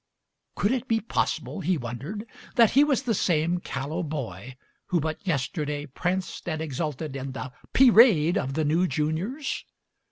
Could 0.55 0.71
it 0.71 0.87
be 0.87 0.99
possible, 0.99 1.59
he 1.61 1.77
wondered, 1.77 2.25
that 2.55 2.71
he 2.71 2.83
was 2.83 3.03
the 3.03 3.13
same 3.13 3.59
callow 3.59 4.01
boy 4.01 4.55
who 4.87 4.99
but 4.99 5.27
yesterday 5.27 5.85
pranced 5.85 6.49
and 6.49 6.59
exulted 6.59 7.15
in 7.15 7.33
the 7.33 7.53
"pee 7.71 7.91
rade" 7.91 8.35
of 8.35 8.55
the 8.55 8.65
new 8.65 8.87
juniors! 8.87 9.63